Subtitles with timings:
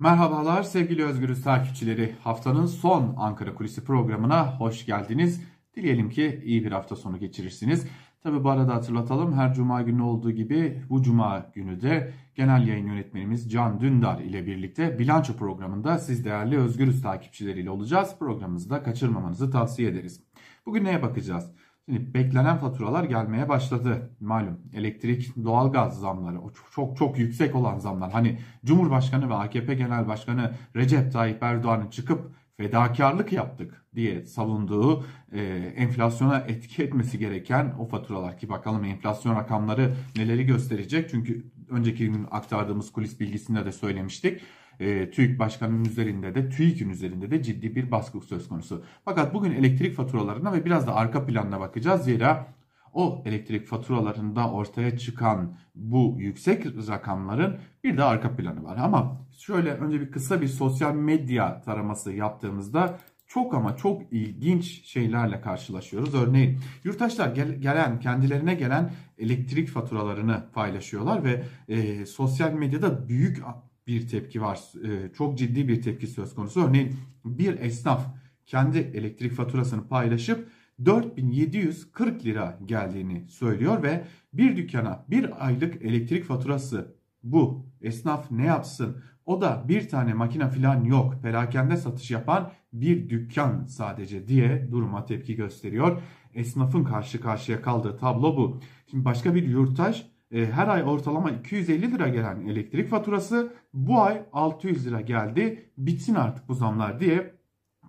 [0.00, 2.14] Merhabalar sevgili Özgürüz takipçileri.
[2.24, 5.42] Haftanın son Ankara Kulisi programına hoş geldiniz.
[5.76, 7.86] Dileyelim ki iyi bir hafta sonu geçirirsiniz.
[8.22, 12.86] Tabi bu arada hatırlatalım her cuma günü olduğu gibi bu cuma günü de genel yayın
[12.86, 18.16] yönetmenimiz Can Dündar ile birlikte bilanço programında siz değerli Özgürüz takipçileriyle olacağız.
[18.18, 20.20] Programımızı da kaçırmamanızı tavsiye ederiz.
[20.66, 21.50] Bugün neye bakacağız?
[21.90, 24.10] Beklenen faturalar gelmeye başladı.
[24.20, 28.12] Malum elektrik, doğalgaz zamları, o çok çok yüksek olan zamlar.
[28.12, 35.40] Hani Cumhurbaşkanı ve AKP Genel Başkanı Recep Tayyip Erdoğan'ın çıkıp fedakarlık yaptık diye savunduğu e,
[35.76, 41.10] enflasyona etki etmesi gereken o faturalar ki bakalım enflasyon rakamları neleri gösterecek.
[41.10, 44.40] Çünkü önceki gün aktardığımız kulis bilgisinde de söylemiştik
[44.80, 48.84] e, TÜİK Başkanı'nın üzerinde de TÜİK'in üzerinde de ciddi bir baskı söz konusu.
[49.04, 52.04] Fakat bugün elektrik faturalarına ve biraz da arka planına bakacağız.
[52.04, 52.46] Zira
[52.92, 58.76] o elektrik faturalarında ortaya çıkan bu yüksek rakamların bir de arka planı var.
[58.76, 62.98] Ama şöyle önce bir kısa bir sosyal medya taraması yaptığımızda
[63.30, 66.14] çok ama çok ilginç şeylerle karşılaşıyoruz.
[66.14, 73.42] Örneğin yurttaşlar gel, gelen kendilerine gelen elektrik faturalarını paylaşıyorlar ve e, sosyal medyada büyük
[73.86, 74.60] bir tepki var.
[74.84, 76.64] E, çok ciddi bir tepki söz konusu.
[76.68, 78.06] Örneğin bir esnaf
[78.46, 80.48] kendi elektrik faturasını paylaşıp
[80.84, 87.66] 4740 lira geldiğini söylüyor ve bir dükkana bir aylık elektrik faturası bu.
[87.80, 89.02] Esnaf ne yapsın?
[89.26, 91.14] O da bir tane makine falan yok.
[91.22, 96.02] Perakende satış yapan bir dükkan sadece diye duruma tepki gösteriyor.
[96.34, 98.60] Esnafın karşı karşıya kaldığı tablo bu.
[98.90, 104.22] Şimdi başka bir yurttaş e, her ay ortalama 250 lira gelen elektrik faturası bu ay
[104.32, 105.70] 600 lira geldi.
[105.78, 107.34] Bitsin artık bu zamlar diye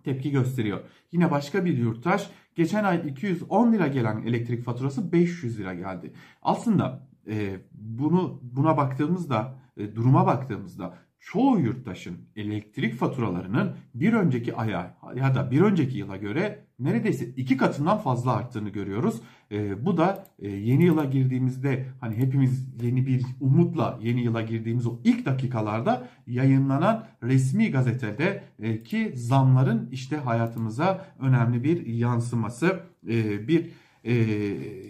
[0.03, 0.79] tepki gösteriyor.
[1.11, 6.13] Yine başka bir yurttaş geçen ay 210 lira gelen elektrik faturası 500 lira geldi.
[6.41, 14.97] Aslında e, bunu buna baktığımızda e, duruma baktığımızda çoğu yurttaşın elektrik faturalarının bir önceki aya
[15.15, 19.21] ya da bir önceki yıla göre neredeyse iki katından fazla arttığını görüyoruz.
[19.51, 24.87] E, bu da e, yeni yıla girdiğimizde hani hepimiz yeni bir umutla yeni yıla girdiğimiz
[24.87, 33.47] o ilk dakikalarda yayınlanan resmi gazetede e, ki zamların işte hayatımıza önemli bir yansıması e,
[33.47, 33.69] bir
[34.03, 34.13] e,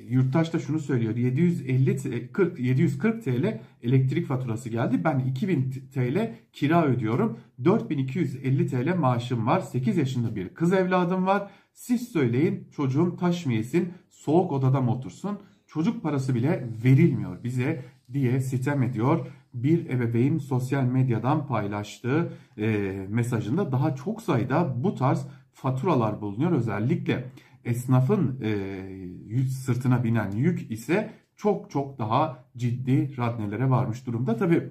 [0.09, 1.15] yurttaş da şunu söylüyor.
[1.15, 5.03] 750 40 740 TL elektrik faturası geldi.
[5.03, 7.39] Ben 2000 TL kira ödüyorum.
[7.65, 9.59] 4250 TL maaşım var.
[9.59, 11.51] 8 yaşında bir kız evladım var.
[11.73, 15.39] Siz söyleyin çocuğum taş mı yesin, soğuk odada mı otursun?
[15.67, 19.27] Çocuk parası bile verilmiyor bize diye sitem ediyor.
[19.53, 22.67] Bir ebeveyn sosyal medyadan paylaştığı e,
[23.09, 26.51] mesajında daha çok sayıda bu tarz faturalar bulunuyor.
[26.51, 27.31] Özellikle
[27.65, 34.37] esnafın e, sırtına binen yük ise çok çok daha ciddi radnelere varmış durumda.
[34.37, 34.69] Tabi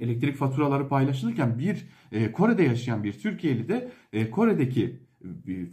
[0.00, 5.00] elektrik faturaları paylaşılırken bir e, Kore'de yaşayan bir Türkiye'li de e, Kore'deki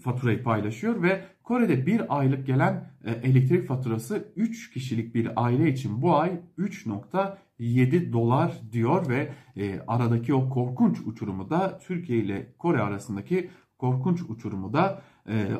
[0.04, 6.02] faturayı paylaşıyor ve Kore'de bir aylık gelen e, elektrik faturası 3 kişilik bir aile için
[6.02, 12.82] bu ay 3.7 dolar diyor ve e, aradaki o korkunç uçurumu da Türkiye ile Kore
[12.82, 15.02] arasındaki korkunç uçurumu da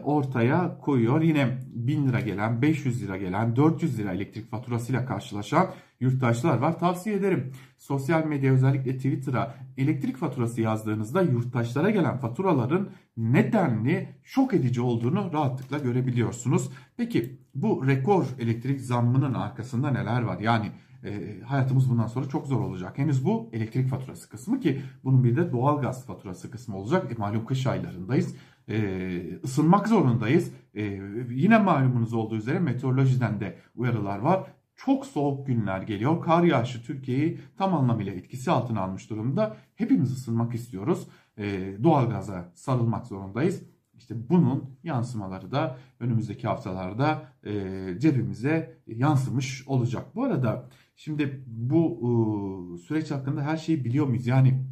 [0.04, 1.22] ortaya koyuyor.
[1.22, 5.68] Yine 1000 lira gelen, 500 lira gelen, 400 lira elektrik faturasıyla karşılaşan
[6.00, 6.80] yurttaşlar var.
[6.80, 7.52] Tavsiye ederim.
[7.78, 15.78] Sosyal medya özellikle Twitter'a elektrik faturası yazdığınızda yurttaşlara gelen faturaların nedenli şok edici olduğunu rahatlıkla
[15.78, 16.70] görebiliyorsunuz.
[16.98, 20.40] Peki bu rekor elektrik zammının arkasında neler var?
[20.40, 20.72] Yani
[21.04, 22.98] e, hayatımız bundan sonra çok zor olacak.
[22.98, 27.12] Henüz bu elektrik faturası kısmı ki bunun bir de doğal gaz faturası kısmı olacak.
[27.12, 28.36] E, malum kış aylarındayız.
[28.70, 30.52] E, ısınmak zorundayız.
[30.76, 30.84] E,
[31.30, 34.44] yine malumunuz olduğu üzere meteorolojiden de uyarılar var.
[34.76, 36.22] Çok soğuk günler geliyor.
[36.22, 39.58] Kar yağışı Türkiye'yi tam anlamıyla etkisi altına almış durumda.
[39.76, 41.08] Hepimiz ısınmak istiyoruz.
[41.38, 43.64] E, doğalgaza sarılmak zorundayız.
[43.98, 47.54] İşte bunun yansımaları da önümüzdeki haftalarda e,
[48.00, 50.16] cebimize yansımış olacak.
[50.16, 54.28] Bu arada şimdi bu e, süreç hakkında her şeyi biliyor muyuz?
[54.28, 54.64] Yani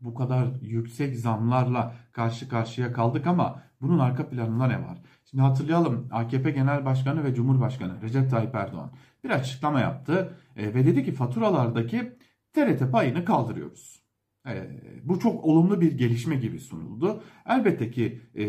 [0.00, 4.98] bu kadar yüksek zamlarla karşı karşıya kaldık ama bunun arka planında ne var?
[5.24, 8.90] Şimdi hatırlayalım AKP Genel Başkanı ve Cumhurbaşkanı Recep Tayyip Erdoğan
[9.24, 12.12] bir açıklama yaptı e, ve dedi ki faturalardaki
[12.52, 14.00] TRT payını kaldırıyoruz.
[14.46, 17.22] E, bu çok olumlu bir gelişme gibi sunuldu.
[17.46, 18.44] Elbette ki e,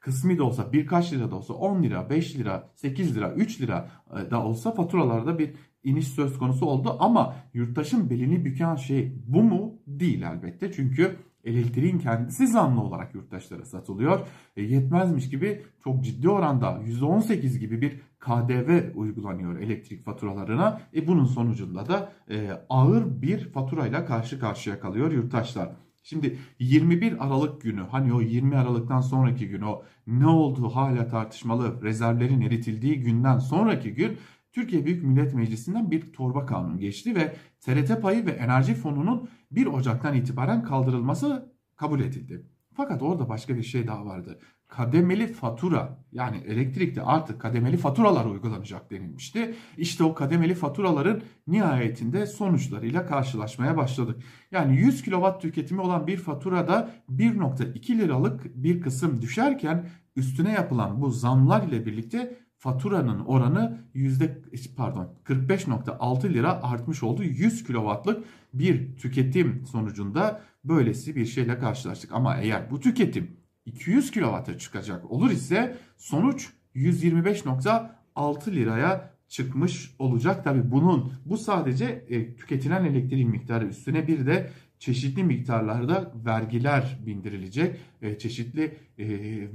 [0.00, 3.90] kısmi de olsa birkaç lira da olsa 10 lira, 5 lira, 8 lira, 3 lira
[4.16, 5.54] e, da olsa faturalarda bir
[5.84, 6.96] iniş söz konusu oldu.
[7.00, 9.74] Ama yurttaşın belini büken şey bu mu?
[9.86, 10.72] Değil elbette.
[10.72, 14.20] Çünkü elektriğin kendisi zamlı olarak yurttaşlara satılıyor.
[14.56, 20.80] E, yetmezmiş gibi çok ciddi oranda %18 gibi bir KDV uygulanıyor elektrik faturalarına.
[20.94, 25.68] E, bunun sonucunda da e, ağır bir faturayla karşı karşıya kalıyor yurttaşlar.
[26.02, 31.82] Şimdi 21 Aralık günü hani o 20 Aralık'tan sonraki gün o ne olduğu hala tartışmalı
[31.82, 34.18] rezervlerin eritildiği günden sonraki gün
[34.52, 39.66] Türkiye Büyük Millet Meclisi'nden bir torba kanun geçti ve TRT payı ve enerji fonunun 1
[39.66, 42.46] Ocak'tan itibaren kaldırılması kabul edildi.
[42.74, 44.38] Fakat orada başka bir şey daha vardı.
[44.68, 49.54] Kademeli fatura yani elektrikte artık kademeli faturalar uygulanacak denilmişti.
[49.76, 54.22] İşte o kademeli faturaların nihayetinde sonuçlarıyla karşılaşmaya başladık.
[54.50, 59.86] Yani 100 kW tüketimi olan bir faturada 1.2 liralık bir kısım düşerken
[60.16, 64.42] üstüne yapılan bu zamlar ile birlikte faturanın oranı yüzde
[64.76, 67.22] pardon 45.6 lira artmış oldu.
[67.22, 68.24] 100 kW'lık
[68.54, 72.12] bir tüketim sonucunda böylesi bir şeyle karşılaştık.
[72.12, 73.36] Ama eğer bu tüketim
[73.66, 80.44] 200 kW'a çıkacak olur ise sonuç 125.6 liraya çıkmış olacak.
[80.44, 87.76] Tabi bunun bu sadece e, tüketilen elektriğin miktarı üstüne bir de çeşitli miktarlarda vergiler bindirilecek.
[88.02, 89.06] E, çeşitli e,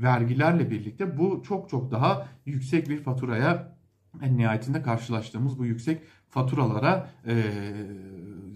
[0.02, 3.76] vergilerle birlikte bu çok çok daha yüksek bir faturaya
[4.22, 7.44] en nihayetinde karşılaştığımız bu yüksek faturalara e,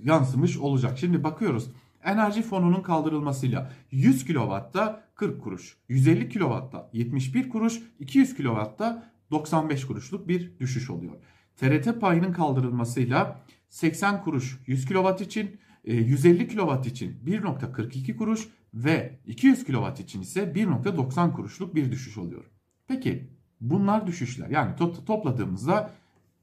[0.04, 0.98] yansımış olacak.
[0.98, 1.71] Şimdi bakıyoruz
[2.04, 10.27] enerji fonunun kaldırılmasıyla 100 kW'da 40 kuruş, 150 kW'da 71 kuruş, 200 kW'da 95 kuruşluk
[10.27, 11.15] bir düşüş oluyor.
[11.57, 19.64] TRT payının kaldırılmasıyla 80 kuruş 100 kW için, 150 kW için 1.42 kuruş ve 200
[19.64, 22.46] kW için ise 1.90 kuruşluk bir düşüş oluyor.
[22.88, 23.28] Peki
[23.62, 25.92] bunlar düşüşler yani to topladığımızda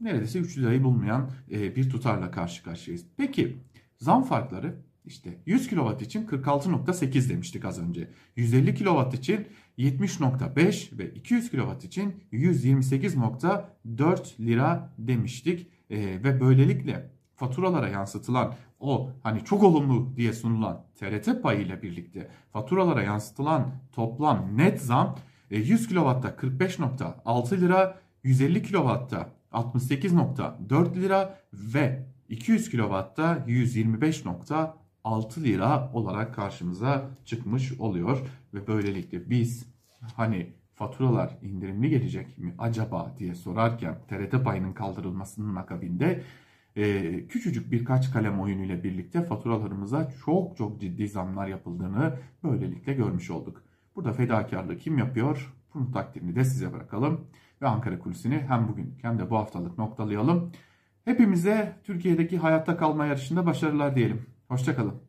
[0.00, 3.06] neredeyse 3 lirayı bulmayan e, bir tutarla karşı karşıyayız.
[3.16, 3.56] Peki
[3.98, 4.74] zam farkları
[5.04, 8.10] işte 100 kW için 46.8 demiştik az önce.
[8.36, 9.46] 150 kW için
[9.78, 15.66] 70.5 ve 200 kW için 128.4 lira demiştik.
[15.90, 22.28] E, ve böylelikle faturalara yansıtılan o hani çok olumlu diye sunulan TRT payı ile birlikte
[22.52, 25.16] faturalara yansıtılan toplam net zam
[25.50, 37.10] 100 kW'da 45.6 lira, 150 kW'da 68.4 lira ve 200 kW'da 125.6 lira olarak karşımıza
[37.24, 38.18] çıkmış oluyor.
[38.54, 39.66] Ve böylelikle biz
[40.16, 46.22] hani faturalar indirimli gelecek mi acaba diye sorarken TRT payının kaldırılmasının akabinde
[46.76, 53.62] e, küçücük birkaç kalem oyunuyla birlikte faturalarımıza çok çok ciddi zamlar yapıldığını böylelikle görmüş olduk.
[53.96, 55.54] Burada fedakarlığı kim yapıyor?
[55.74, 57.26] Bunun takdirini de size bırakalım.
[57.62, 60.52] Ve Ankara Kulisi'ni hem bugün hem de bu haftalık noktalayalım.
[61.04, 64.26] Hepimize Türkiye'deki hayatta kalma yarışında başarılar diyelim.
[64.48, 65.02] Hoşçakalın.